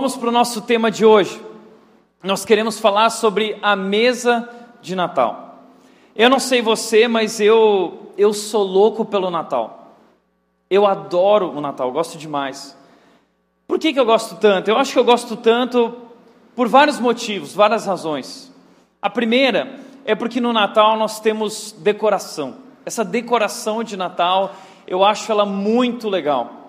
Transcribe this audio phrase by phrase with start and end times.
[0.00, 1.38] Vamos para o nosso tema de hoje.
[2.22, 4.48] Nós queremos falar sobre a mesa
[4.80, 5.58] de Natal.
[6.16, 9.94] Eu não sei você, mas eu eu sou louco pelo Natal.
[10.70, 12.74] Eu adoro o Natal, gosto demais.
[13.68, 14.68] Por que, que eu gosto tanto?
[14.68, 15.94] Eu acho que eu gosto tanto
[16.56, 18.50] por vários motivos, várias razões.
[19.02, 22.54] A primeira é porque no Natal nós temos decoração.
[22.86, 24.54] Essa decoração de Natal,
[24.86, 26.59] eu acho ela muito legal.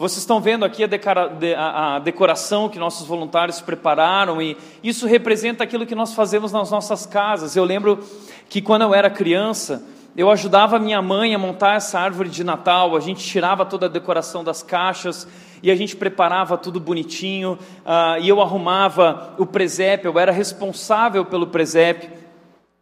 [0.00, 5.62] Vocês estão vendo aqui a, decora, a, decoração que nossos voluntários prepararam e isso representa
[5.62, 7.54] aquilo que nós fazemos nas nossas casas.
[7.54, 8.02] Eu lembro
[8.48, 9.84] que quando eu era criança,
[10.16, 13.88] eu ajudava minha mãe a montar essa árvore de Natal, a gente tirava toda a
[13.90, 15.28] decoração das caixas
[15.62, 21.26] e a gente preparava tudo bonitinho, uh, e eu arrumava o presépio, eu era responsável
[21.26, 22.08] pelo presépio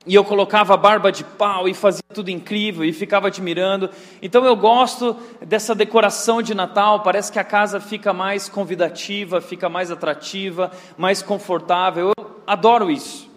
[0.06, 3.90] e eu colocava barba de pau e fazia tudo incrível e ficava admirando.
[4.22, 9.68] Então eu gosto dessa decoração de Natal, parece que a casa fica mais convidativa, fica
[9.68, 12.12] mais atrativa, mais confortável.
[12.16, 13.28] Eu adoro isso.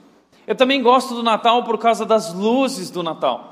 [0.47, 3.51] Eu também gosto do Natal por causa das luzes do Natal.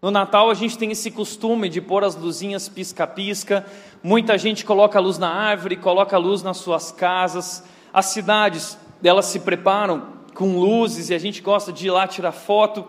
[0.00, 3.66] No Natal a gente tem esse costume de pôr as luzinhas pisca-pisca.
[4.02, 7.64] Muita gente coloca a luz na árvore, coloca a luz nas suas casas.
[7.92, 12.30] As cidades, elas se preparam com luzes e a gente gosta de ir lá tirar
[12.30, 12.84] foto.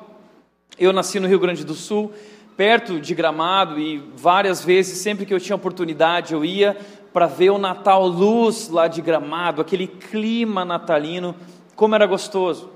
[0.77, 2.13] Eu nasci no Rio Grande do Sul,
[2.55, 6.77] perto de Gramado, e várias vezes, sempre que eu tinha oportunidade, eu ia
[7.11, 11.35] para ver o Natal luz lá de Gramado, aquele clima natalino,
[11.75, 12.69] como era gostoso.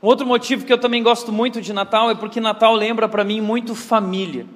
[0.00, 3.24] Um outro motivo que eu também gosto muito de Natal é porque Natal lembra para
[3.24, 4.46] mim muito família.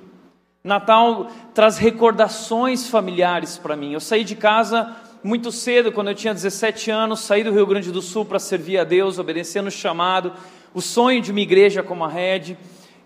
[0.62, 3.92] Natal traz recordações familiares para mim.
[3.92, 7.90] Eu saí de casa muito cedo, quando eu tinha 17 anos, saí do Rio Grande
[7.90, 10.32] do Sul para servir a Deus, obedecendo o chamado,
[10.72, 12.56] o sonho de uma igreja como a Rede.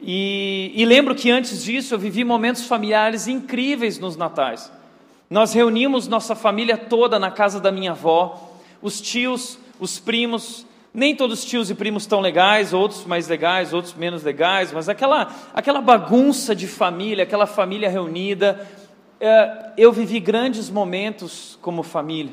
[0.00, 4.70] E, e lembro que antes disso eu vivi momentos familiares incríveis nos natais.
[5.30, 8.52] Nós reunimos nossa família toda na casa da minha avó,
[8.82, 13.72] os tios, os primos, nem todos os tios e primos tão legais, outros mais legais,
[13.72, 18.68] outros menos legais, mas aquela, aquela bagunça de família, aquela família reunida,
[19.76, 22.32] eu vivi grandes momentos como família.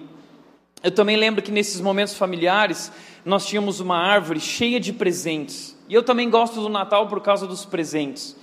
[0.81, 2.91] Eu também lembro que nesses momentos familiares
[3.25, 5.77] nós tínhamos uma árvore cheia de presentes.
[5.87, 8.35] E eu também gosto do Natal por causa dos presentes.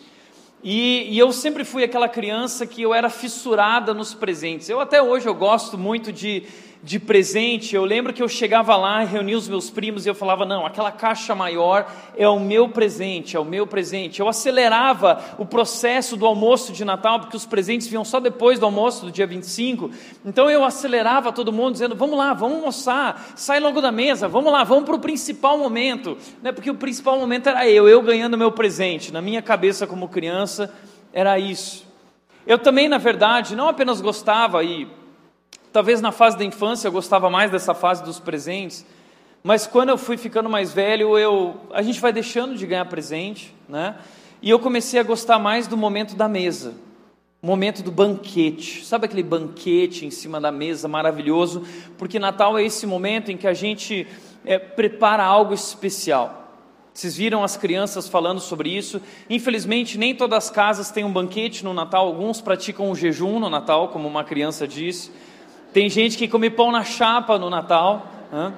[0.63, 4.69] E, e, eu sempre fui aquela criança que eu era fissurada nos presentes.
[4.69, 6.45] Eu até hoje eu gosto muito de
[6.87, 10.47] de presente, eu lembro que eu chegava lá, reunia os meus primos e eu falava:
[10.47, 14.21] não, aquela caixa maior é o meu presente, é o meu presente.
[14.21, 18.67] Eu acelerava o processo do almoço de Natal, porque os presentes vinham só depois do
[18.67, 19.91] almoço, do dia 25.
[20.25, 24.53] Então eu acelerava todo mundo, dizendo: vamos lá, vamos almoçar, sai logo da mesa, vamos
[24.53, 26.17] lá, vamos para o principal momento.
[26.41, 26.53] Né?
[26.53, 29.13] Porque o principal momento era eu, eu ganhando meu presente.
[29.13, 30.73] Na minha cabeça, como criança,
[31.13, 31.85] era isso.
[32.47, 34.87] Eu também, na verdade, não apenas gostava e
[35.77, 38.83] Talvez na fase da infância eu gostava mais dessa fase dos presentes,
[39.45, 43.55] mas quando eu fui ficando mais velho, eu, a gente vai deixando de ganhar presente,
[43.69, 43.95] né?
[44.41, 46.73] E eu comecei a gostar mais do momento da mesa,
[47.43, 48.87] momento do banquete.
[48.87, 51.63] Sabe aquele banquete em cima da mesa maravilhoso?
[51.99, 54.07] Porque Natal é esse momento em que a gente
[54.47, 56.55] é, prepara algo especial.
[56.95, 58.99] Vocês viram as crianças falando sobre isso.
[59.29, 62.07] Infelizmente, nem todas as casas têm um banquete no Natal.
[62.07, 65.13] Alguns praticam o jejum no Natal, como uma criança disse.
[65.77, 68.07] Tem gente que come pão na chapa no Natal.
[68.33, 68.51] Né?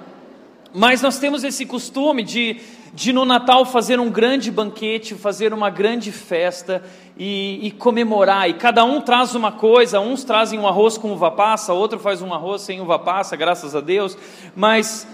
[0.73, 2.61] Mas nós temos esse costume de,
[2.95, 6.81] de no Natal fazer um grande banquete, fazer uma grande festa
[7.19, 8.49] e, e, comemorar.
[8.49, 12.23] E cada um traz uma coisa, uns trazem um arroz com uva passa, outro faz
[12.23, 14.17] um arroz sem uva passa, graças a Deus.
[14.55, 15.05] Mas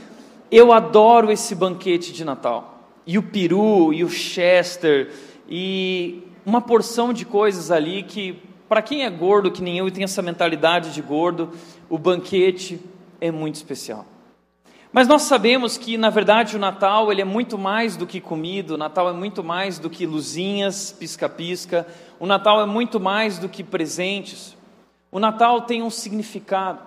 [0.50, 2.86] eu adoro esse banquete de Natal.
[3.06, 5.10] E o peru, e o chester,
[5.48, 8.42] e uma porção de coisas ali que
[8.74, 11.52] para quem é gordo, que nem eu, e tem essa mentalidade de gordo,
[11.88, 12.80] o banquete
[13.20, 14.04] é muito especial.
[14.92, 18.74] Mas nós sabemos que, na verdade, o Natal ele é muito mais do que comida,
[18.74, 21.86] o Natal é muito mais do que luzinhas, pisca-pisca,
[22.18, 24.56] o Natal é muito mais do que presentes.
[25.12, 26.80] O Natal tem um significado.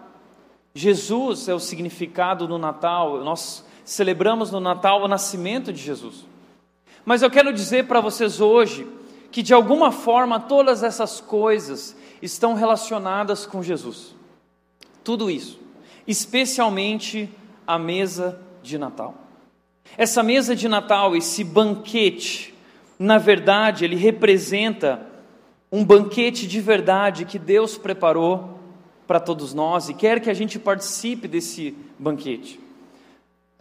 [0.75, 6.25] Jesus é o significado do Natal, nós celebramos no Natal o nascimento de Jesus.
[7.05, 8.85] Mas eu quero dizer para vocês hoje
[9.37, 14.15] que de alguma forma todas essas coisas estão relacionadas com Jesus.
[15.03, 15.59] Tudo isso,
[16.07, 17.29] especialmente
[17.67, 19.13] a mesa de Natal.
[19.95, 22.51] Essa mesa de Natal, esse banquete,
[22.97, 25.07] na verdade, ele representa
[25.71, 28.59] um banquete de verdade que Deus preparou
[29.05, 32.59] para todos nós e quer que a gente participe desse banquete.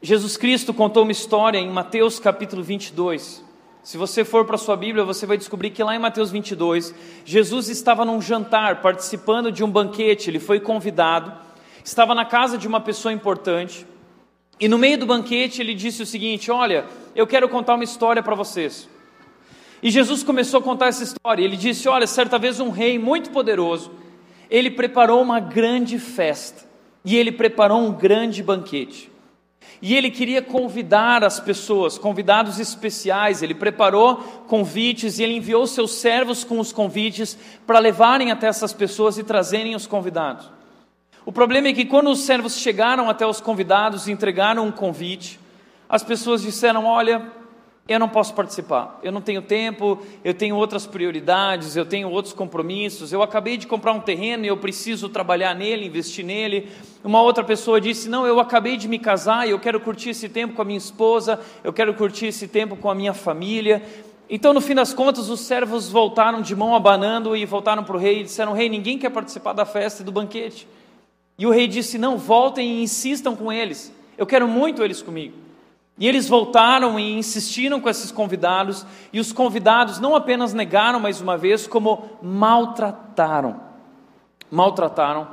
[0.00, 3.44] Jesus Cristo contou uma história em Mateus capítulo 22,
[3.86, 6.92] se você for para a sua Bíblia, você vai descobrir que lá em Mateus 22,
[7.24, 11.32] Jesus estava num jantar, participando de um banquete, ele foi convidado,
[11.84, 13.86] estava na casa de uma pessoa importante,
[14.58, 16.84] e no meio do banquete ele disse o seguinte: Olha,
[17.14, 18.88] eu quero contar uma história para vocês.
[19.80, 21.44] E Jesus começou a contar essa história.
[21.44, 23.92] Ele disse: Olha, certa vez um rei muito poderoso,
[24.50, 26.68] ele preparou uma grande festa,
[27.04, 29.12] e ele preparou um grande banquete.
[29.80, 33.42] E ele queria convidar as pessoas, convidados especiais.
[33.42, 34.16] Ele preparou
[34.46, 39.24] convites e ele enviou seus servos com os convites para levarem até essas pessoas e
[39.24, 40.50] trazerem os convidados.
[41.24, 45.40] O problema é que quando os servos chegaram até os convidados e entregaram um convite,
[45.88, 47.30] as pessoas disseram: Olha,
[47.88, 52.34] eu não posso participar, eu não tenho tempo, eu tenho outras prioridades, eu tenho outros
[52.34, 56.68] compromissos, eu acabei de comprar um terreno e eu preciso trabalhar nele, investir nele.
[57.04, 60.28] Uma outra pessoa disse: Não, eu acabei de me casar e eu quero curtir esse
[60.28, 63.80] tempo com a minha esposa, eu quero curtir esse tempo com a minha família.
[64.28, 68.00] Então, no fim das contas, os servos voltaram de mão abanando e voltaram para o
[68.00, 70.66] rei e disseram: Rei, ninguém quer participar da festa e do banquete.
[71.38, 75.45] E o rei disse: Não, voltem e insistam com eles, eu quero muito eles comigo.
[75.98, 81.20] E eles voltaram e insistiram com esses convidados, e os convidados não apenas negaram mais
[81.20, 83.60] uma vez, como maltrataram.
[84.50, 85.28] Maltrataram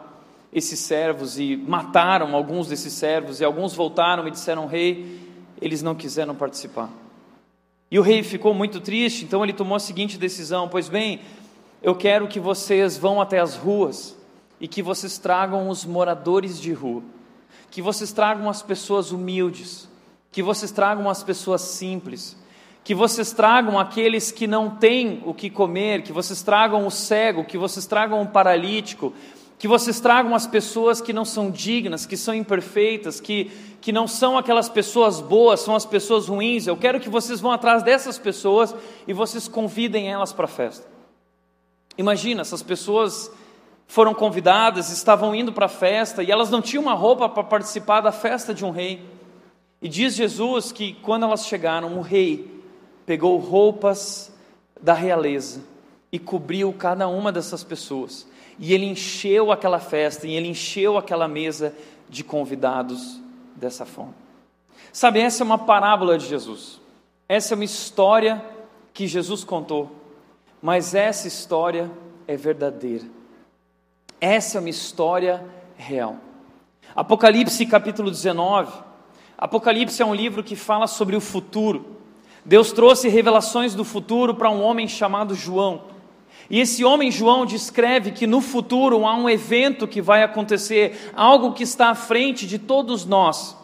[0.53, 5.19] esses servos e mataram alguns desses servos, e alguns voltaram e disseram: Rei,
[5.61, 6.89] eles não quiseram participar.
[7.91, 11.19] E o rei ficou muito triste, então ele tomou a seguinte decisão: Pois bem,
[11.81, 14.17] eu quero que vocês vão até as ruas
[14.61, 17.03] e que vocês tragam os moradores de rua,
[17.69, 19.91] que vocês tragam as pessoas humildes
[20.33, 22.35] que vocês tragam as pessoas simples,
[22.83, 27.45] que vocês tragam aqueles que não têm o que comer, que vocês tragam o cego,
[27.45, 29.13] que vocês tragam o paralítico,
[29.59, 34.07] que vocês tragam as pessoas que não são dignas, que são imperfeitas, que, que não
[34.07, 36.65] são aquelas pessoas boas, são as pessoas ruins.
[36.65, 38.75] Eu quero que vocês vão atrás dessas pessoas
[39.07, 40.87] e vocês convidem elas para a festa.
[41.95, 43.31] Imagina, essas pessoas
[43.85, 48.01] foram convidadas, estavam indo para a festa e elas não tinham uma roupa para participar
[48.01, 48.99] da festa de um rei.
[49.83, 52.63] E diz Jesus que quando elas chegaram, o rei
[53.05, 54.33] pegou roupas
[54.81, 55.61] da realeza
[56.09, 58.25] e cobriu cada uma dessas pessoas.
[58.57, 61.75] E ele encheu aquela festa, e ele encheu aquela mesa
[62.07, 63.19] de convidados
[63.57, 64.15] dessa forma.
[64.93, 66.79] Sabe, essa é uma parábola de Jesus.
[67.27, 68.41] Essa é uma história
[68.93, 69.91] que Jesus contou.
[70.61, 71.91] Mas essa história
[72.25, 73.03] é verdadeira.
[74.21, 75.43] Essa é uma história
[75.75, 76.15] real.
[76.95, 78.92] Apocalipse capítulo 19
[79.37, 81.97] Apocalipse é um livro que fala sobre o futuro.
[82.45, 85.93] Deus trouxe revelações do futuro para um homem chamado João.
[86.49, 91.53] E esse homem João descreve que no futuro há um evento que vai acontecer, algo
[91.53, 93.57] que está à frente de todos nós.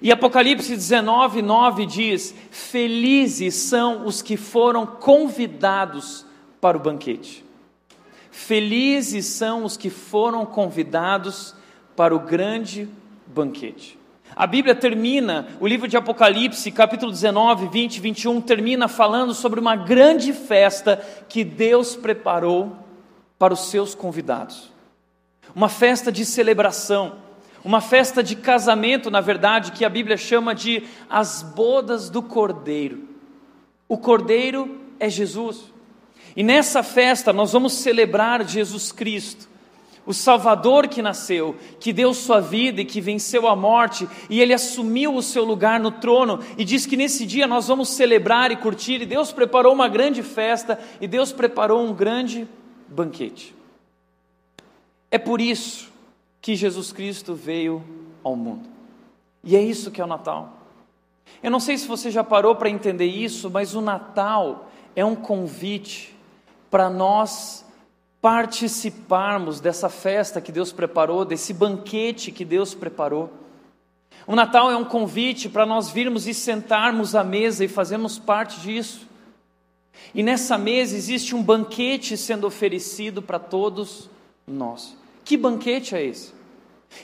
[0.00, 6.26] E Apocalipse 19, 9 diz: Felizes são os que foram convidados
[6.60, 7.44] para o banquete.
[8.32, 11.54] Felizes são os que foram convidados
[11.94, 12.88] para o grande
[13.26, 14.01] banquete.
[14.34, 19.60] A Bíblia termina, o livro de Apocalipse, capítulo 19, 20 e 21, termina falando sobre
[19.60, 20.96] uma grande festa
[21.28, 22.76] que Deus preparou
[23.38, 24.72] para os seus convidados.
[25.54, 27.16] Uma festa de celebração,
[27.62, 33.08] uma festa de casamento, na verdade, que a Bíblia chama de as bodas do Cordeiro.
[33.86, 35.70] O Cordeiro é Jesus.
[36.34, 39.51] E nessa festa nós vamos celebrar Jesus Cristo
[40.04, 44.52] o Salvador que nasceu, que deu sua vida e que venceu a morte, e ele
[44.52, 48.56] assumiu o seu lugar no trono, e diz que nesse dia nós vamos celebrar e
[48.56, 52.48] curtir, e Deus preparou uma grande festa, e Deus preparou um grande
[52.88, 53.54] banquete.
[55.10, 55.90] É por isso
[56.40, 57.82] que Jesus Cristo veio
[58.24, 58.68] ao mundo,
[59.44, 60.58] e é isso que é o Natal.
[61.40, 65.14] Eu não sei se você já parou para entender isso, mas o Natal é um
[65.14, 66.16] convite
[66.70, 67.64] para nós
[68.22, 73.32] participarmos dessa festa que Deus preparou, desse banquete que Deus preparou.
[74.28, 78.60] O Natal é um convite para nós virmos e sentarmos à mesa e fazermos parte
[78.60, 79.08] disso.
[80.14, 84.08] E nessa mesa existe um banquete sendo oferecido para todos
[84.46, 84.96] nós.
[85.24, 86.32] Que banquete é esse?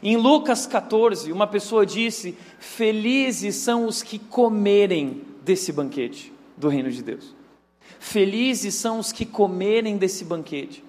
[0.01, 6.93] Em Lucas 14, uma pessoa disse: Felizes são os que comerem desse banquete do reino
[6.93, 7.35] de Deus.
[7.99, 10.87] Felizes são os que comerem desse banquete.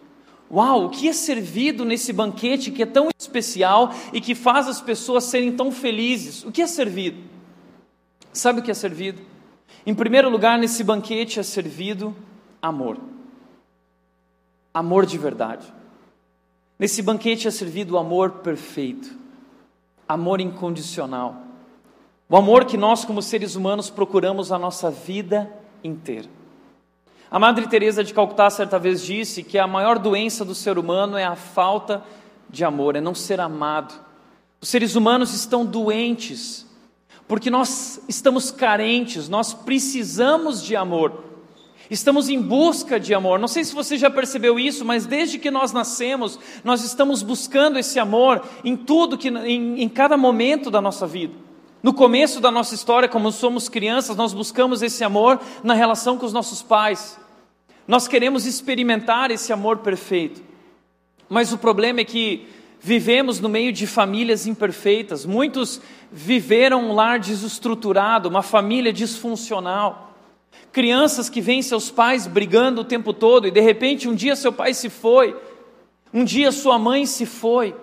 [0.51, 4.81] Uau, o que é servido nesse banquete que é tão especial e que faz as
[4.81, 6.43] pessoas serem tão felizes?
[6.43, 7.21] O que é servido?
[8.33, 9.21] Sabe o que é servido?
[9.85, 12.15] Em primeiro lugar, nesse banquete é servido
[12.61, 12.97] amor.
[14.73, 15.71] Amor de verdade.
[16.77, 19.15] Nesse banquete é servido o amor perfeito,
[20.07, 21.43] amor incondicional.
[22.27, 25.51] O amor que nós, como seres humanos, procuramos a nossa vida
[25.83, 26.29] inteira.
[27.31, 31.15] A Madre Teresa de Calcutá certa vez disse que a maior doença do ser humano
[31.15, 32.03] é a falta
[32.49, 33.93] de amor, é não ser amado,
[34.59, 36.65] Os seres humanos estão doentes,
[37.27, 41.23] porque nós estamos carentes, nós precisamos de amor.
[41.89, 43.39] Estamos em busca de amor.
[43.39, 47.79] Não sei se você já percebeu isso, mas desde que nós nascemos, nós estamos buscando
[47.79, 51.48] esse amor em tudo que em, em cada momento da nossa vida.
[51.81, 56.25] No começo da nossa história, como somos crianças, nós buscamos esse amor na relação com
[56.25, 57.17] os nossos pais.
[57.87, 60.43] Nós queremos experimentar esse amor perfeito.
[61.29, 62.47] Mas o problema é que
[62.81, 65.25] vivemos no meio de famílias imperfeitas.
[65.25, 65.81] Muitos
[66.11, 70.13] viveram um lar desestruturado, uma família disfuncional.
[70.73, 74.51] Crianças que veem seus pais brigando o tempo todo e de repente um dia seu
[74.51, 75.35] pai se foi,
[76.13, 77.73] um dia sua mãe se foi.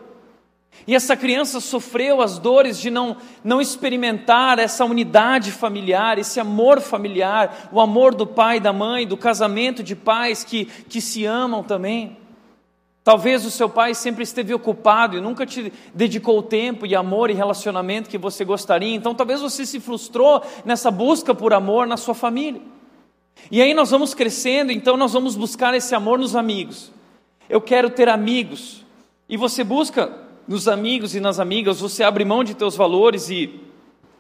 [0.87, 6.81] E essa criança sofreu as dores de não, não experimentar essa unidade familiar, esse amor
[6.81, 11.25] familiar, o amor do pai e da mãe, do casamento de pais que, que se
[11.25, 12.17] amam também.
[13.03, 17.31] Talvez o seu pai sempre esteve ocupado e nunca te dedicou o tempo e amor
[17.31, 21.97] e relacionamento que você gostaria, então talvez você se frustrou nessa busca por amor na
[21.97, 22.61] sua família.
[23.51, 26.93] E aí nós vamos crescendo, então nós vamos buscar esse amor nos amigos.
[27.49, 28.85] Eu quero ter amigos.
[29.29, 33.61] E você busca nos amigos e nas amigas, você abre mão de teus valores e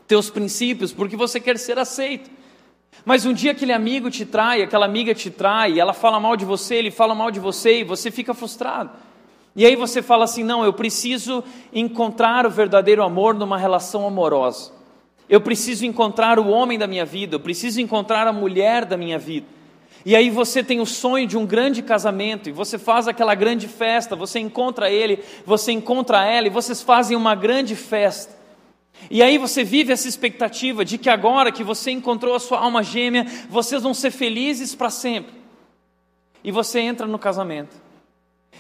[0.07, 2.31] teus princípios porque você quer ser aceito.
[3.05, 6.45] Mas um dia aquele amigo te trai, aquela amiga te trai, ela fala mal de
[6.45, 8.91] você, ele fala mal de você e você fica frustrado.
[9.55, 11.43] E aí você fala assim: não, eu preciso
[11.73, 14.73] encontrar o verdadeiro amor numa relação amorosa.
[15.29, 19.19] Eu preciso encontrar o homem da minha vida, eu preciso encontrar a mulher da minha
[19.19, 19.47] vida.
[20.07, 23.67] E aí você tem o sonho de um grande casamento, e você faz aquela grande
[23.67, 28.33] festa, você encontra ele, você encontra ela, e vocês fazem uma grande festa.
[29.11, 32.85] E aí você vive essa expectativa de que agora que você encontrou a sua alma
[32.85, 35.35] gêmea, vocês vão ser felizes para sempre.
[36.45, 37.86] E você entra no casamento.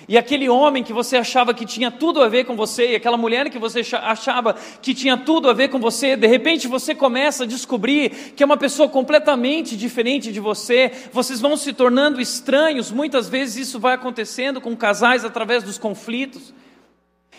[0.08, 3.16] E aquele homem que você achava que tinha tudo a ver com você, e aquela
[3.16, 7.42] mulher que você achava que tinha tudo a ver com você, de repente você começa
[7.42, 12.92] a descobrir que é uma pessoa completamente diferente de você, vocês vão se tornando estranhos,
[12.92, 16.54] muitas vezes isso vai acontecendo com casais através dos conflitos.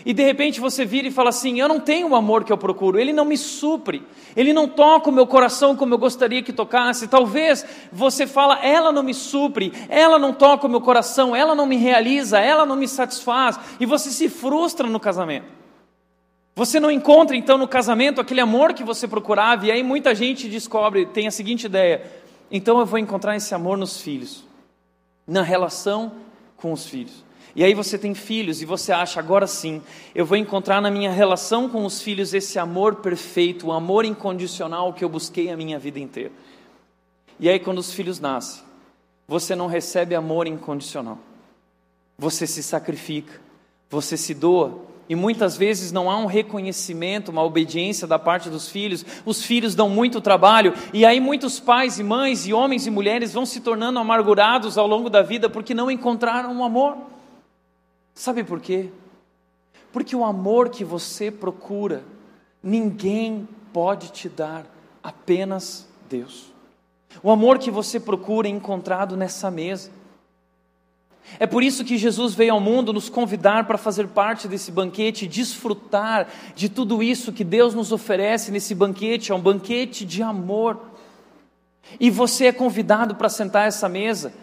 [0.05, 2.57] E de repente você vira e fala assim: Eu não tenho o amor que eu
[2.57, 4.03] procuro, ele não me supre,
[4.35, 7.07] ele não toca o meu coração como eu gostaria que tocasse.
[7.07, 11.65] Talvez você fala: Ela não me supre, ela não toca o meu coração, ela não
[11.65, 15.57] me realiza, ela não me satisfaz, e você se frustra no casamento.
[16.55, 20.47] Você não encontra então no casamento aquele amor que você procurava, e aí muita gente
[20.47, 22.03] descobre, tem a seguinte ideia:
[22.49, 24.45] então eu vou encontrar esse amor nos filhos,
[25.27, 26.13] na relação
[26.55, 27.26] com os filhos.
[27.57, 29.81] E aí você tem filhos e você acha, agora sim,
[30.13, 34.93] eu vou encontrar na minha relação com os filhos esse amor perfeito, o amor incondicional
[34.93, 36.31] que eu busquei a minha vida inteira.
[37.39, 38.61] E aí quando os filhos nascem,
[39.27, 41.17] você não recebe amor incondicional.
[42.19, 43.41] Você se sacrifica,
[43.89, 48.69] você se doa, e muitas vezes não há um reconhecimento, uma obediência da parte dos
[48.69, 49.03] filhos.
[49.25, 53.33] Os filhos dão muito trabalho, e aí muitos pais e mães, e homens e mulheres
[53.33, 57.16] vão se tornando amargurados ao longo da vida porque não encontraram um amor.
[58.17, 58.89] Sabe por quê?
[59.93, 62.03] Porque o amor que você procura,
[62.63, 64.65] ninguém pode te dar,
[65.03, 66.51] apenas Deus.
[67.21, 69.91] O amor que você procura é encontrado nessa mesa.
[71.37, 75.27] É por isso que Jesus veio ao mundo nos convidar para fazer parte desse banquete,
[75.27, 80.81] desfrutar de tudo isso que Deus nos oferece nesse banquete, é um banquete de amor.
[81.99, 84.33] E você é convidado para sentar essa mesa.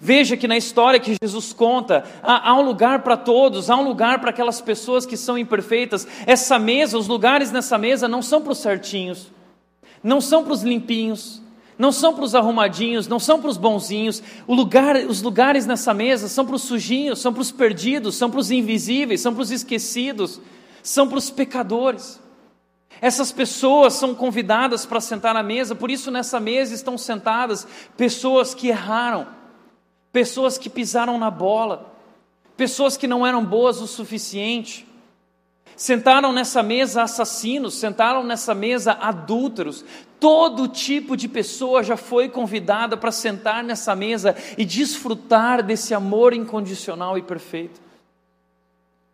[0.00, 3.84] Veja que na história que Jesus conta, há, há um lugar para todos, há um
[3.84, 6.06] lugar para aquelas pessoas que são imperfeitas.
[6.26, 9.30] Essa mesa, os lugares nessa mesa não são para os certinhos,
[10.02, 11.40] não são para os limpinhos,
[11.78, 14.22] não são para os arrumadinhos, não são para os bonzinhos.
[14.48, 18.40] Lugar, os lugares nessa mesa são para os sujinhos, são para os perdidos, são para
[18.40, 20.40] os invisíveis, são para os esquecidos,
[20.82, 22.20] são para os pecadores.
[23.00, 28.54] Essas pessoas são convidadas para sentar à mesa, por isso nessa mesa estão sentadas pessoas
[28.54, 29.43] que erraram
[30.14, 31.92] pessoas que pisaram na bola,
[32.56, 34.86] pessoas que não eram boas o suficiente.
[35.76, 39.84] Sentaram nessa mesa assassinos, sentaram nessa mesa adúlteros.
[40.20, 46.32] Todo tipo de pessoa já foi convidada para sentar nessa mesa e desfrutar desse amor
[46.32, 47.82] incondicional e perfeito.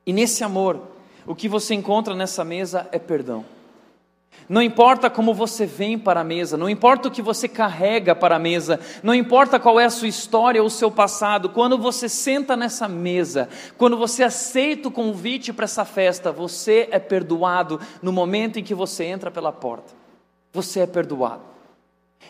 [0.04, 0.83] E nesse amor,
[1.26, 3.42] o que você encontra nessa mesa é perdão.
[4.49, 8.34] Não importa como você vem para a mesa, não importa o que você carrega para
[8.34, 12.08] a mesa, não importa qual é a sua história ou o seu passado, quando você
[12.08, 18.12] senta nessa mesa, quando você aceita o convite para essa festa, você é perdoado no
[18.12, 19.92] momento em que você entra pela porta.
[20.52, 21.42] Você é perdoado.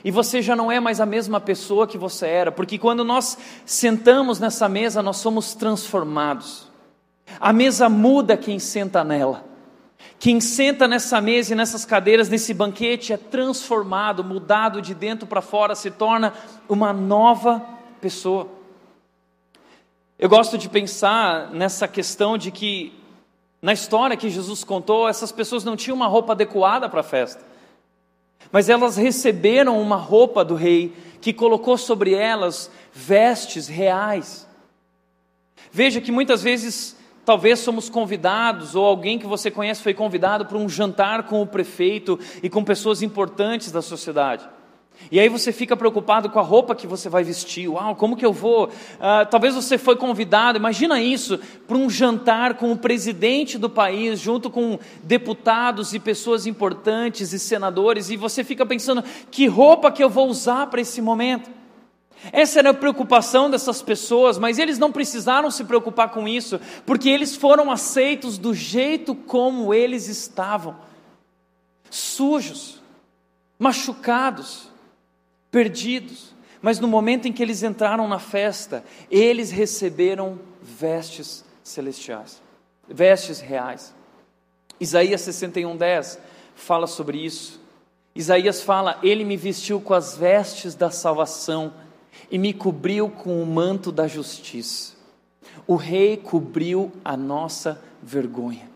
[0.04, 3.38] E você já não é mais a mesma pessoa que você era, porque quando nós
[3.64, 6.68] sentamos nessa mesa, nós somos transformados.
[7.40, 9.49] A mesa muda quem senta nela.
[10.18, 15.40] Quem senta nessa mesa e nessas cadeiras, nesse banquete, é transformado, mudado de dentro para
[15.40, 16.34] fora, se torna
[16.68, 17.64] uma nova
[18.00, 18.46] pessoa.
[20.18, 22.92] Eu gosto de pensar nessa questão de que,
[23.62, 27.42] na história que Jesus contou, essas pessoas não tinham uma roupa adequada para a festa,
[28.52, 34.46] mas elas receberam uma roupa do rei que colocou sobre elas vestes reais.
[35.72, 36.99] Veja que muitas vezes
[37.30, 41.46] Talvez somos convidados, ou alguém que você conhece foi convidado para um jantar com o
[41.46, 44.48] prefeito e com pessoas importantes da sociedade.
[45.12, 47.68] E aí você fica preocupado com a roupa que você vai vestir.
[47.68, 48.66] Uau, como que eu vou?
[48.66, 54.18] Uh, talvez você foi convidado, imagina isso, para um jantar com o presidente do país,
[54.18, 60.02] junto com deputados e pessoas importantes e senadores, e você fica pensando: que roupa que
[60.02, 61.59] eu vou usar para esse momento?
[62.32, 67.08] Essa era a preocupação dessas pessoas, mas eles não precisaram se preocupar com isso, porque
[67.08, 70.76] eles foram aceitos do jeito como eles estavam
[71.90, 72.80] sujos,
[73.58, 74.70] machucados,
[75.50, 76.34] perdidos.
[76.62, 82.40] Mas no momento em que eles entraram na festa, eles receberam vestes celestiais,
[82.86, 83.94] vestes reais.
[84.78, 86.18] Isaías 61:10
[86.54, 87.60] fala sobre isso.
[88.14, 91.72] Isaías fala: Ele me vestiu com as vestes da salvação
[92.30, 94.94] e me cobriu com o manto da justiça.
[95.66, 98.68] O Rei cobriu a nossa vergonha.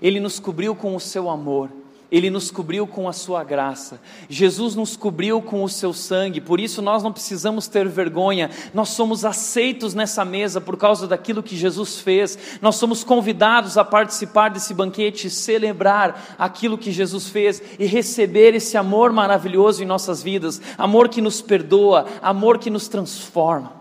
[0.00, 1.70] Ele nos cobriu com o seu amor.
[2.14, 4.00] Ele nos cobriu com a sua graça.
[4.28, 6.40] Jesus nos cobriu com o seu sangue.
[6.40, 8.52] Por isso nós não precisamos ter vergonha.
[8.72, 12.38] Nós somos aceitos nessa mesa por causa daquilo que Jesus fez.
[12.62, 18.76] Nós somos convidados a participar desse banquete, celebrar aquilo que Jesus fez e receber esse
[18.76, 23.72] amor maravilhoso em nossas vidas, amor que nos perdoa, amor que nos transforma.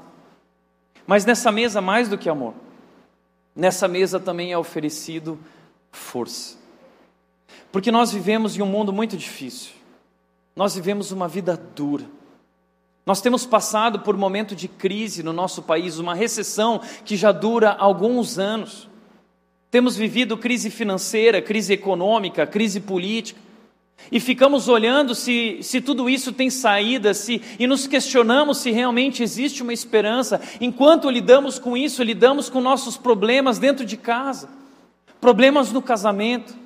[1.05, 2.55] Mas nessa mesa mais do que amor.
[3.55, 5.37] Nessa mesa também é oferecido
[5.91, 6.62] força.
[7.73, 9.71] Porque nós vivemos em um mundo muito difícil.
[10.55, 12.05] Nós vivemos uma vida dura.
[13.03, 17.71] Nós temos passado por momento de crise no nosso país, uma recessão que já dura
[17.71, 18.87] alguns anos.
[19.71, 23.41] Temos vivido crise financeira, crise econômica, crise política.
[24.11, 29.23] E ficamos olhando se, se tudo isso tem saída, se, e nos questionamos se realmente
[29.23, 30.39] existe uma esperança.
[30.61, 34.47] Enquanto lidamos com isso, lidamos com nossos problemas dentro de casa,
[35.19, 36.61] problemas no casamento,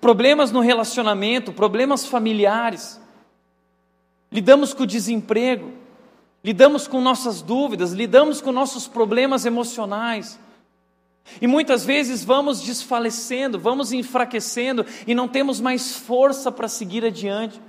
[0.00, 3.00] problemas no relacionamento, problemas familiares,
[4.30, 5.72] lidamos com o desemprego,
[6.44, 10.38] lidamos com nossas dúvidas, lidamos com nossos problemas emocionais.
[11.40, 17.60] E muitas vezes vamos desfalecendo, vamos enfraquecendo e não temos mais força para seguir adiante.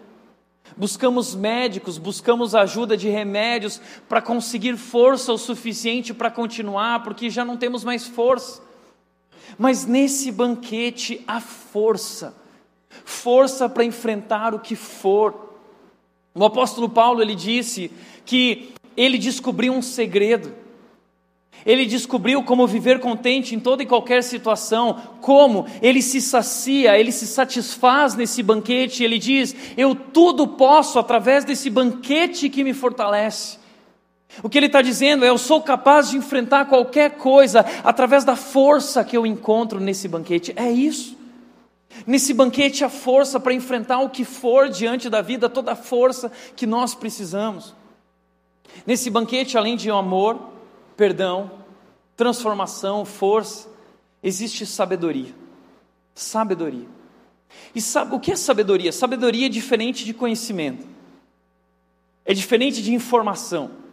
[0.76, 7.44] Buscamos médicos, buscamos ajuda de remédios para conseguir força o suficiente para continuar, porque já
[7.44, 8.67] não temos mais força.
[9.58, 12.36] Mas nesse banquete há força,
[13.06, 15.54] força para enfrentar o que for.
[16.34, 17.92] O apóstolo Paulo ele disse
[18.26, 20.54] que ele descobriu um segredo.
[21.66, 27.12] Ele descobriu como viver contente em toda e qualquer situação, como ele se sacia, ele
[27.12, 29.04] se satisfaz nesse banquete.
[29.04, 33.58] Ele diz: Eu tudo posso através desse banquete que me fortalece.
[34.44, 38.36] O que ele está dizendo é: eu sou capaz de enfrentar qualquer coisa através da
[38.36, 40.54] força que eu encontro nesse banquete.
[40.56, 41.18] É isso.
[42.06, 46.32] Nesse banquete há força para enfrentar o que for diante da vida, toda a força
[46.56, 47.74] que nós precisamos.
[48.86, 50.40] Nesse banquete, além de amor,
[50.96, 51.50] perdão,
[52.16, 53.68] transformação, força,
[54.22, 55.34] existe sabedoria.
[56.14, 56.88] Sabedoria.
[57.74, 58.92] E sabe o que é sabedoria?
[58.92, 60.86] Sabedoria é diferente de conhecimento.
[62.26, 63.87] É diferente de informação.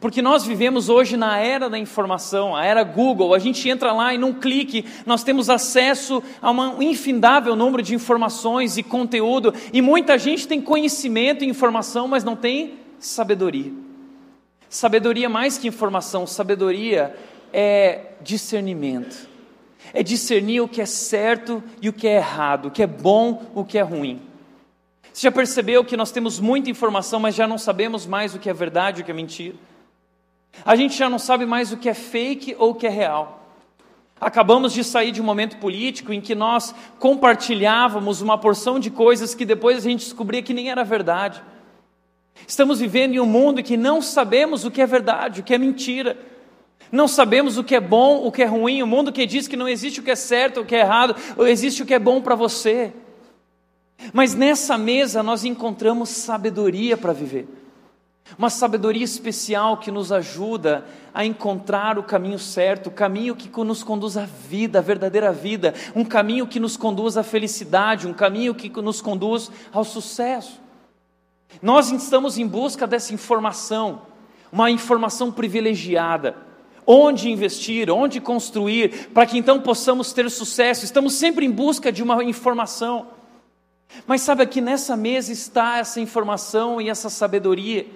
[0.00, 4.12] Porque nós vivemos hoje na era da informação, a era Google, a gente entra lá
[4.12, 9.80] e num clique nós temos acesso a um infindável número de informações e conteúdo, e
[9.80, 13.72] muita gente tem conhecimento e informação, mas não tem sabedoria.
[14.68, 17.14] Sabedoria mais que informação, sabedoria
[17.52, 19.28] é discernimento.
[19.92, 23.42] É discernir o que é certo e o que é errado, o que é bom,
[23.54, 24.20] o que é ruim.
[25.12, 28.50] Você já percebeu que nós temos muita informação, mas já não sabemos mais o que
[28.50, 29.54] é verdade e o que é mentira?
[30.64, 33.40] A gente já não sabe mais o que é fake ou o que é real.
[34.20, 39.34] Acabamos de sair de um momento político em que nós compartilhávamos uma porção de coisas
[39.34, 41.42] que depois a gente descobria que nem era verdade.
[42.46, 45.54] Estamos vivendo em um mundo em que não sabemos o que é verdade, o que
[45.54, 46.16] é mentira.
[46.90, 48.82] Não sabemos o que é bom, o que é ruim.
[48.82, 51.16] O mundo que diz que não existe o que é certo, o que é errado,
[51.40, 52.92] existe o que é bom para você.
[54.12, 57.48] Mas nessa mesa nós encontramos sabedoria para viver.
[58.38, 63.84] Uma sabedoria especial que nos ajuda a encontrar o caminho certo, o caminho que nos
[63.84, 68.54] conduz à vida, à verdadeira vida, um caminho que nos conduz à felicidade, um caminho
[68.54, 70.60] que nos conduz ao sucesso.
[71.62, 74.02] Nós estamos em busca dessa informação,
[74.50, 76.34] uma informação privilegiada.
[76.86, 80.84] Onde investir, onde construir, para que então possamos ter sucesso.
[80.84, 83.06] Estamos sempre em busca de uma informação.
[84.06, 87.86] Mas sabe aqui nessa mesa está essa informação e essa sabedoria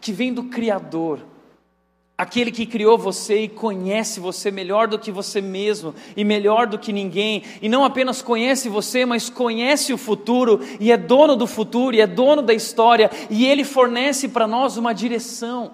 [0.00, 1.20] que vem do Criador,
[2.16, 6.78] aquele que criou você e conhece você melhor do que você mesmo e melhor do
[6.78, 11.46] que ninguém, e não apenas conhece você, mas conhece o futuro e é dono do
[11.46, 15.72] futuro e é dono da história, e ele fornece para nós uma direção.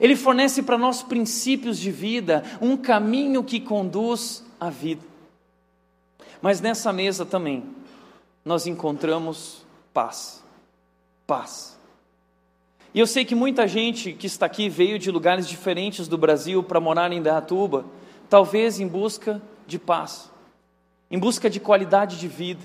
[0.00, 5.02] Ele fornece para nós princípios de vida, um caminho que conduz à vida.
[6.40, 7.64] Mas nessa mesa também
[8.44, 10.42] nós encontramos paz.
[11.26, 11.77] Paz.
[12.98, 16.64] E eu sei que muita gente que está aqui veio de lugares diferentes do Brasil
[16.64, 17.84] para morar em Dayatuba,
[18.28, 20.28] talvez em busca de paz,
[21.08, 22.60] em busca de qualidade de vida.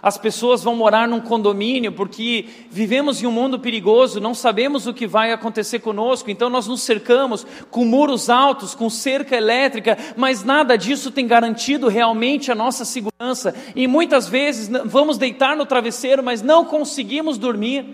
[0.00, 4.94] As pessoas vão morar num condomínio porque vivemos em um mundo perigoso, não sabemos o
[4.94, 10.42] que vai acontecer conosco, então nós nos cercamos com muros altos, com cerca elétrica, mas
[10.42, 13.54] nada disso tem garantido realmente a nossa segurança.
[13.76, 17.84] E muitas vezes vamos deitar no travesseiro, mas não conseguimos dormir.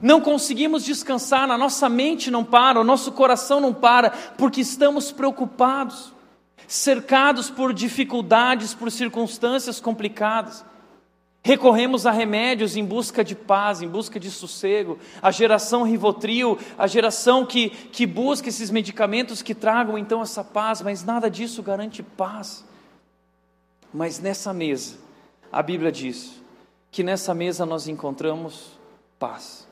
[0.00, 5.12] Não conseguimos descansar, a nossa mente não para, o nosso coração não para, porque estamos
[5.12, 6.12] preocupados,
[6.66, 10.64] cercados por dificuldades, por circunstâncias complicadas.
[11.42, 14.98] Recorremos a remédios em busca de paz, em busca de sossego.
[15.20, 20.80] A geração Rivotril, a geração que, que busca esses medicamentos que tragam então essa paz,
[20.80, 22.64] mas nada disso garante paz.
[23.92, 24.96] Mas nessa mesa,
[25.52, 26.42] a Bíblia diz
[26.90, 28.78] que nessa mesa nós encontramos
[29.18, 29.68] paz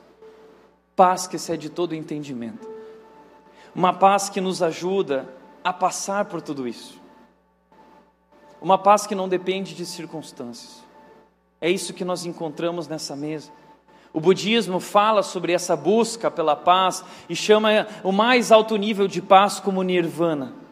[0.95, 2.67] paz que excede todo entendimento.
[3.75, 5.27] Uma paz que nos ajuda
[5.63, 7.01] a passar por tudo isso.
[8.61, 10.83] Uma paz que não depende de circunstâncias.
[11.59, 13.51] É isso que nós encontramos nessa mesa.
[14.13, 19.21] O budismo fala sobre essa busca pela paz e chama o mais alto nível de
[19.21, 20.62] paz como nirvana.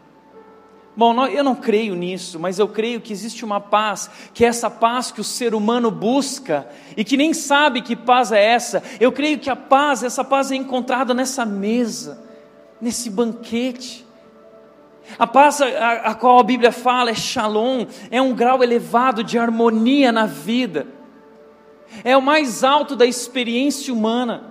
[0.95, 4.69] Bom, eu não creio nisso, mas eu creio que existe uma paz, que é essa
[4.69, 8.84] paz que o ser humano busca e que nem sabe que paz é essa.
[8.99, 12.21] Eu creio que a paz, essa paz é encontrada nessa mesa,
[12.82, 14.06] nesse banquete.
[15.17, 19.38] A paz a, a qual a Bíblia fala é shalom, é um grau elevado de
[19.38, 20.88] harmonia na vida,
[22.04, 24.51] é o mais alto da experiência humana.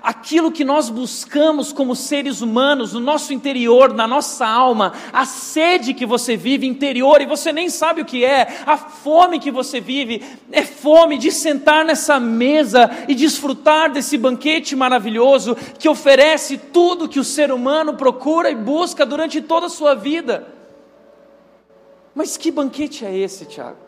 [0.00, 5.92] Aquilo que nós buscamos como seres humanos, no nosso interior, na nossa alma, a sede
[5.92, 9.80] que você vive interior e você nem sabe o que é, a fome que você
[9.80, 17.08] vive, é fome de sentar nessa mesa e desfrutar desse banquete maravilhoso que oferece tudo
[17.08, 20.46] que o ser humano procura e busca durante toda a sua vida.
[22.14, 23.78] Mas que banquete é esse, Tiago?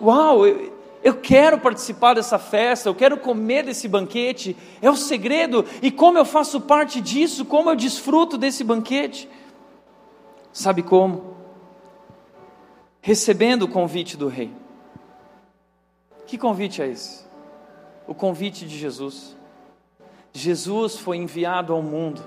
[0.00, 4.56] Uau, eu, eu quero participar dessa festa, eu quero comer desse banquete.
[4.80, 5.64] É o segredo.
[5.82, 7.44] E como eu faço parte disso?
[7.44, 9.28] Como eu desfruto desse banquete?
[10.52, 11.36] Sabe como?
[13.00, 14.52] Recebendo o convite do rei.
[16.24, 17.24] Que convite é esse?
[18.06, 19.36] O convite de Jesus.
[20.32, 22.22] Jesus foi enviado ao mundo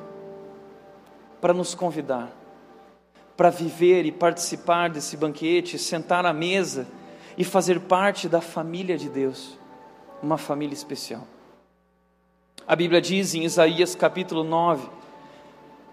[1.40, 2.30] para nos convidar,
[3.38, 6.86] para viver e participar desse banquete, sentar à mesa
[7.38, 9.58] e fazer parte da família de Deus,
[10.22, 11.28] uma família especial.
[12.68, 14.88] A Bíblia diz em Isaías capítulo 9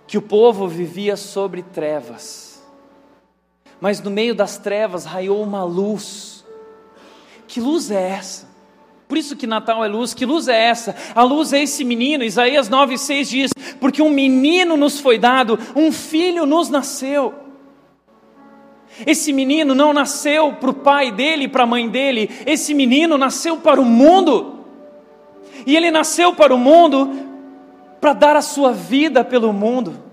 [0.07, 2.63] que o povo vivia sobre trevas,
[3.81, 6.45] mas no meio das trevas raiou uma luz.
[7.49, 8.53] Que luz é essa?
[9.13, 10.15] Por isso que Natal é luz.
[10.15, 10.97] Que luz é essa?
[11.15, 12.25] A luz é esse menino.
[12.25, 17.35] Isaías 9,6 diz: Porque um menino nos foi dado, um filho nos nasceu.
[19.07, 23.17] Esse menino não nasceu para o pai dele e para a mãe dele, esse menino
[23.17, 24.61] nasceu para o mundo.
[25.67, 27.11] E ele nasceu para o mundo
[28.01, 30.13] para dar a sua vida pelo mundo.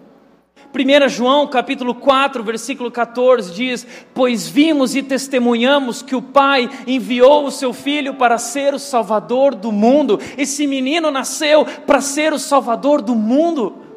[0.72, 7.46] 1 João capítulo 4, versículo 14 diz: Pois vimos e testemunhamos que o Pai enviou
[7.46, 10.20] o seu Filho para ser o Salvador do mundo.
[10.38, 13.89] Esse menino nasceu para ser o Salvador do mundo.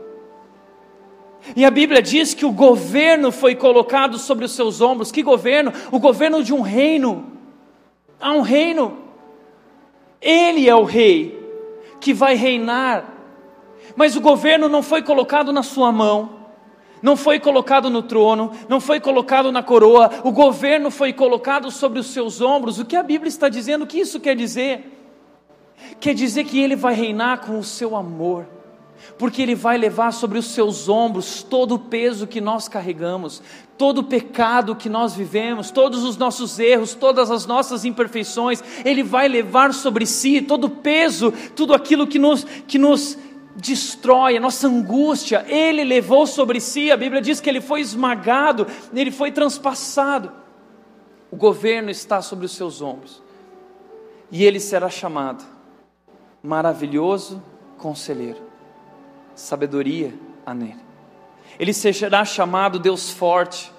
[1.56, 5.10] E a Bíblia diz que o governo foi colocado sobre os seus ombros.
[5.10, 5.72] Que governo?
[5.90, 7.32] O governo de um reino.
[8.20, 8.98] Há um reino.
[10.20, 11.40] Ele é o rei
[12.00, 13.12] que vai reinar.
[13.96, 16.30] Mas o governo não foi colocado na sua mão,
[17.02, 21.98] não foi colocado no trono, não foi colocado na coroa, o governo foi colocado sobre
[21.98, 22.78] os seus ombros.
[22.78, 23.82] O que a Bíblia está dizendo?
[23.82, 24.98] O que isso quer dizer?
[26.00, 28.46] Quer dizer que Ele vai reinar com o seu amor
[29.18, 33.42] porque Ele vai levar sobre os seus ombros todo o peso que nós carregamos,
[33.76, 39.02] todo o pecado que nós vivemos, todos os nossos erros, todas as nossas imperfeições, Ele
[39.02, 43.18] vai levar sobre si todo o peso, tudo aquilo que nos, que nos
[43.56, 48.66] destrói, a nossa angústia, Ele levou sobre si, a Bíblia diz que Ele foi esmagado,
[48.94, 50.32] Ele foi transpassado,
[51.30, 53.22] o governo está sobre os seus ombros,
[54.30, 55.44] e Ele será chamado
[56.42, 57.42] maravilhoso
[57.78, 58.51] conselheiro
[59.34, 60.14] sabedoria
[60.54, 60.80] nele.
[61.58, 63.72] Ele será chamado Deus forte,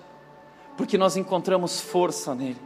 [0.78, 2.58] porque nós encontramos força nele.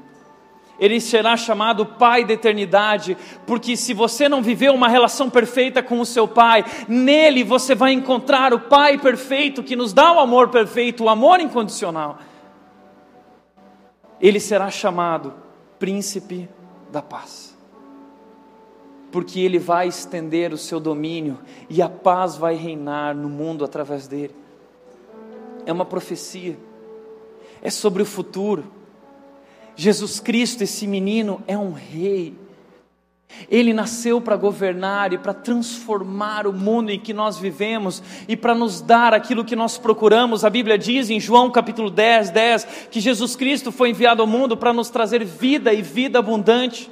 [0.79, 5.99] Ele será chamado Pai da eternidade, porque se você não viveu uma relação perfeita com
[5.99, 10.49] o seu Pai, nele você vai encontrar o Pai perfeito que nos dá o amor
[10.49, 12.19] perfeito, o amor incondicional.
[14.21, 15.33] Ele será chamado
[15.79, 16.47] Príncipe
[16.91, 17.46] da Paz
[19.11, 21.39] porque ele vai estender o seu domínio
[21.69, 24.35] e a paz vai reinar no mundo através dele.
[25.65, 26.57] É uma profecia,
[27.61, 28.65] é sobre o futuro.
[29.75, 32.35] Jesus Cristo, esse menino, é um rei.
[33.49, 38.55] Ele nasceu para governar e para transformar o mundo em que nós vivemos e para
[38.55, 40.43] nos dar aquilo que nós procuramos.
[40.43, 44.57] A Bíblia diz em João capítulo 10, 10, que Jesus Cristo foi enviado ao mundo
[44.57, 46.89] para nos trazer vida e vida abundante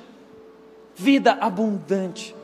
[0.95, 2.35] vida abundante.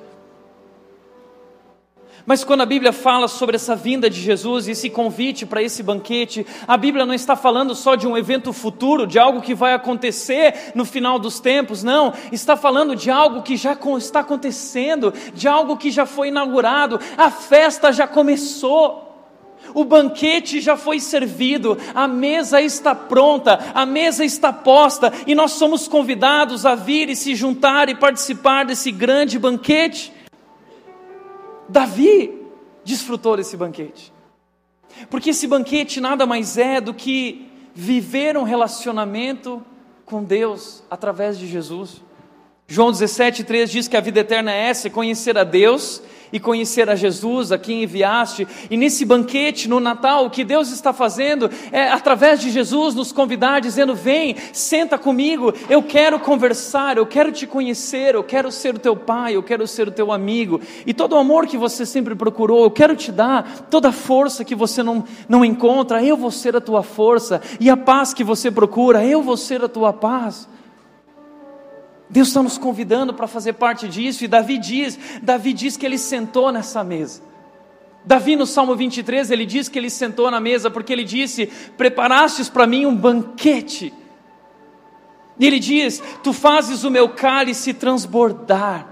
[2.26, 5.82] Mas quando a Bíblia fala sobre essa vinda de Jesus e esse convite para esse
[5.82, 9.74] banquete, a Bíblia não está falando só de um evento futuro, de algo que vai
[9.74, 12.14] acontecer no final dos tempos, não.
[12.32, 17.32] Está falando de algo que já está acontecendo, de algo que já foi inaugurado, a
[17.32, 19.11] festa já começou
[19.74, 25.52] o banquete já foi servido, a mesa está pronta, a mesa está posta e nós
[25.52, 30.14] somos convidados a vir e se juntar e participar desse grande banquete.
[31.70, 32.38] Davi
[32.84, 34.12] desfrutou desse banquete,
[35.10, 39.64] porque esse banquete nada mais é do que viver um relacionamento
[40.06, 42.02] com Deus através de Jesus.
[42.68, 46.96] João 17,3 diz que a vida eterna é essa: conhecer a Deus e conhecer a
[46.96, 48.48] Jesus, a quem enviaste.
[48.70, 53.12] E nesse banquete, no Natal, o que Deus está fazendo é, através de Jesus, nos
[53.12, 58.76] convidar, dizendo: Vem, senta comigo, eu quero conversar, eu quero te conhecer, eu quero ser
[58.76, 60.62] o teu pai, eu quero ser o teu amigo.
[60.86, 64.46] E todo o amor que você sempre procurou, eu quero te dar, toda a força
[64.46, 67.42] que você não, não encontra, eu vou ser a tua força.
[67.60, 70.48] E a paz que você procura, eu vou ser a tua paz.
[72.12, 75.98] Deus está nos convidando para fazer parte disso, e Davi diz, Davi diz que ele
[75.98, 77.22] sentou nessa mesa.
[78.04, 81.46] Davi no Salmo 23, ele diz que ele sentou na mesa porque ele disse:
[81.78, 83.94] "Preparastes para mim um banquete".
[85.40, 88.88] E ele diz: "Tu fazes o meu cálice transbordar".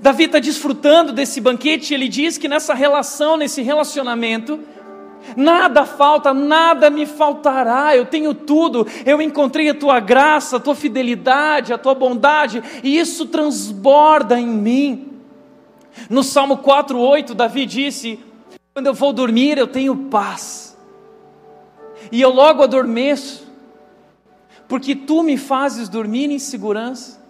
[0.00, 4.58] Davi está desfrutando desse banquete, ele diz que nessa relação, nesse relacionamento,
[5.36, 10.74] nada falta, nada me faltará, eu tenho tudo, eu encontrei a tua graça, a tua
[10.74, 15.12] fidelidade, a tua bondade, e isso transborda em mim.
[16.10, 18.20] No Salmo 4,8, Davi disse:
[18.74, 20.76] Quando eu vou dormir, eu tenho paz,
[22.12, 23.46] e eu logo adormeço,
[24.68, 27.25] porque tu me fazes dormir em segurança.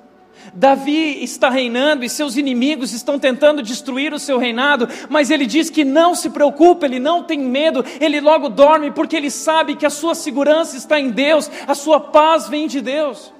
[0.54, 5.70] Davi está reinando e seus inimigos estão tentando destruir o seu reinado, mas ele diz
[5.70, 9.86] que não se preocupa, ele não tem medo, ele logo dorme porque ele sabe que
[9.86, 13.32] a sua segurança está em Deus, a sua paz vem de Deus.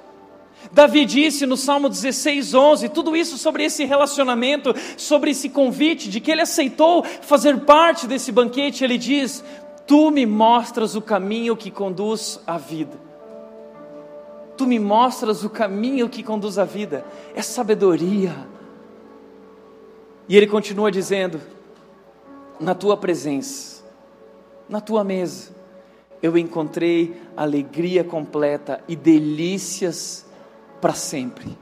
[0.73, 6.21] Davi disse no Salmo 16, 11, tudo isso sobre esse relacionamento, sobre esse convite, de
[6.21, 8.83] que ele aceitou fazer parte desse banquete.
[8.83, 9.45] Ele diz:
[9.87, 13.06] Tu me mostras o caminho que conduz à vida
[14.57, 18.35] tu me mostras o caminho que conduz à vida, é sabedoria.
[20.29, 21.41] E ele continua dizendo:
[22.59, 23.85] na tua presença,
[24.69, 25.55] na tua mesa,
[26.23, 30.27] eu encontrei alegria completa e delícias
[30.81, 31.57] para sempre.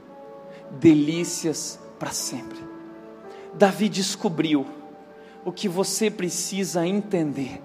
[0.71, 2.57] Delícias para sempre.
[3.53, 4.65] Davi descobriu
[5.43, 7.61] o que você precisa entender: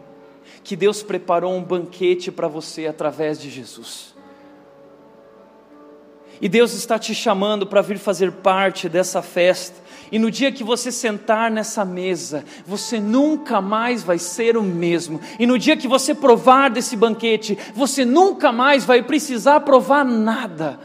[0.63, 4.20] que Deus preparou um banquete para você através de Jesus.
[6.41, 9.77] E Deus está te chamando para vir fazer parte dessa festa.
[10.11, 15.21] E no dia que você sentar nessa mesa, você nunca mais vai ser o mesmo.
[15.39, 20.81] E no dia que você provar desse banquete, você nunca mais vai precisar provar nada.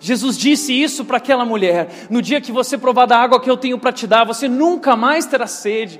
[0.00, 3.56] Jesus disse isso para aquela mulher: no dia que você provar da água que eu
[3.56, 5.98] tenho para te dar, você nunca mais terá sede.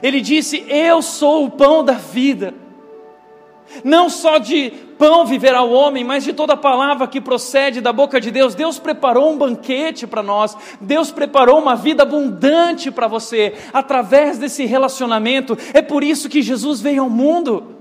[0.00, 2.54] Ele disse: Eu sou o pão da vida.
[3.84, 8.20] Não só de pão viverá o homem, mas de toda palavra que procede da boca
[8.20, 8.54] de Deus.
[8.54, 10.56] Deus preparou um banquete para nós.
[10.80, 15.56] Deus preparou uma vida abundante para você através desse relacionamento.
[15.72, 17.76] É por isso que Jesus veio ao mundo.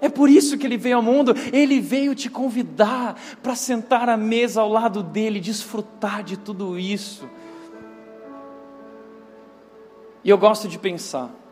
[0.00, 1.34] É por isso que ele veio ao mundo.
[1.52, 7.28] Ele veio te convidar para sentar à mesa ao lado dele, desfrutar de tudo isso.
[10.22, 11.43] E eu gosto de pensar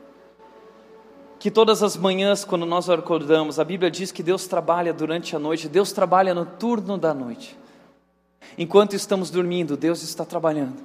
[1.42, 5.40] que todas as manhãs, quando nós acordamos, a Bíblia diz que Deus trabalha durante a
[5.40, 7.58] noite, Deus trabalha no turno da noite.
[8.56, 10.76] Enquanto estamos dormindo, Deus está trabalhando.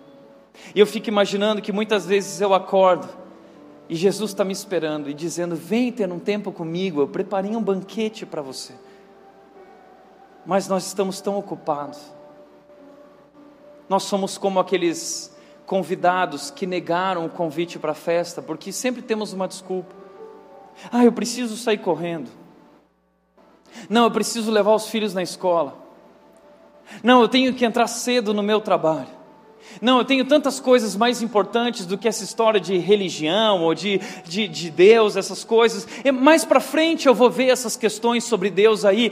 [0.73, 3.07] E eu fico imaginando que muitas vezes eu acordo
[3.87, 7.61] e Jesus está me esperando e dizendo: Vem ter um tempo comigo, eu preparei um
[7.61, 8.73] banquete para você.
[10.43, 11.99] Mas nós estamos tão ocupados.
[13.87, 15.31] Nós somos como aqueles
[15.67, 20.06] convidados que negaram o convite para a festa, porque sempre temos uma desculpa.
[20.91, 22.29] Ah, eu preciso sair correndo.
[23.89, 25.77] Não, eu preciso levar os filhos na escola.
[27.03, 29.16] Não, eu tenho que entrar cedo no meu trabalho.
[29.81, 33.99] Não, eu tenho tantas coisas mais importantes do que essa história de religião ou de,
[34.25, 35.87] de, de Deus, essas coisas.
[36.03, 39.11] E mais para frente eu vou ver essas questões sobre Deus aí.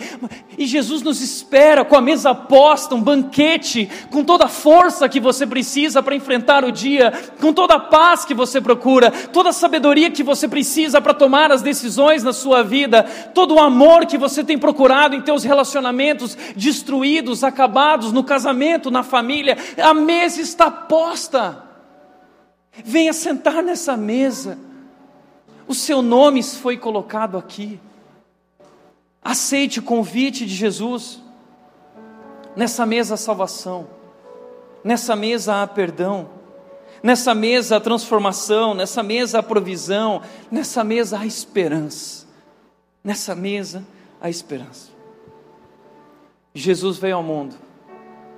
[0.58, 5.20] E Jesus nos espera com a mesa posta, um banquete, com toda a força que
[5.20, 9.54] você precisa para enfrentar o dia, com toda a paz que você procura, toda a
[9.54, 14.18] sabedoria que você precisa para tomar as decisões na sua vida, todo o amor que
[14.18, 19.58] você tem procurado em teus relacionamentos destruídos, acabados, no casamento, na família.
[19.78, 21.64] A mesa está posta.
[22.84, 24.58] Venha sentar nessa mesa.
[25.68, 27.80] O seu nome foi colocado aqui.
[29.24, 31.22] Aceite o convite de Jesus.
[32.56, 33.88] Nessa mesa há salvação.
[34.84, 36.30] Nessa mesa há perdão.
[37.04, 38.74] Nessa mesa há transformação.
[38.74, 40.22] Nessa mesa há provisão.
[40.50, 42.26] Nessa mesa há esperança.
[43.04, 43.86] Nessa mesa
[44.22, 44.90] há esperança.
[46.54, 47.56] Jesus veio ao mundo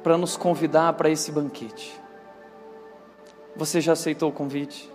[0.04, 2.07] para nos convidar para esse banquete.
[3.58, 4.88] Você já aceitou o convite?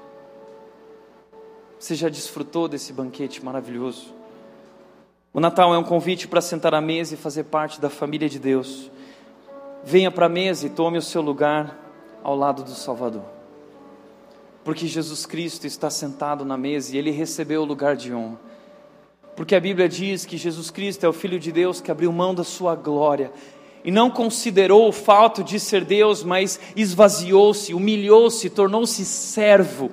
[1.80, 4.14] Você já desfrutou desse banquete maravilhoso?
[5.34, 8.38] O Natal é um convite para sentar à mesa e fazer parte da família de
[8.38, 8.88] Deus.
[9.82, 11.76] Venha para a mesa e tome o seu lugar
[12.22, 13.24] ao lado do Salvador.
[14.62, 18.38] Porque Jesus Cristo está sentado na mesa e ele recebeu o lugar de honra.
[19.34, 22.32] Porque a Bíblia diz que Jesus Cristo é o Filho de Deus que abriu mão
[22.32, 23.32] da sua glória
[23.84, 29.90] e não considerou o fato de ser Deus, mas esvaziou-se, humilhou-se, tornou-se servo.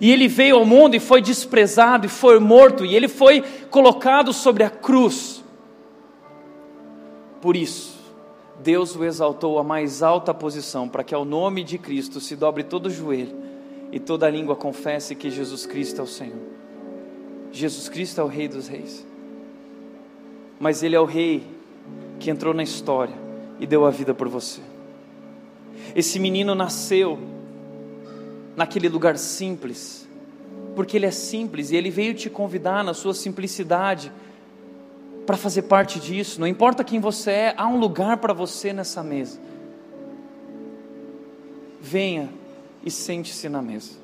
[0.00, 4.32] E ele veio ao mundo e foi desprezado e foi morto, e ele foi colocado
[4.32, 5.42] sobre a cruz.
[7.40, 7.98] Por isso,
[8.62, 12.64] Deus o exaltou à mais alta posição, para que ao nome de Cristo se dobre
[12.64, 13.36] todo o joelho
[13.92, 16.38] e toda a língua confesse que Jesus Cristo é o Senhor.
[17.52, 19.04] Jesus Cristo é o Rei dos Reis.
[20.58, 21.42] Mas Ele é o Rei
[22.20, 23.14] que entrou na história
[23.58, 24.60] e deu a vida por você.
[25.96, 27.18] Esse menino nasceu
[28.54, 30.06] naquele lugar simples,
[30.76, 34.12] porque ele é simples e ele veio te convidar na sua simplicidade
[35.26, 36.38] para fazer parte disso.
[36.40, 39.40] Não importa quem você é, há um lugar para você nessa mesa.
[41.80, 42.28] Venha
[42.84, 43.99] e sente-se na mesa.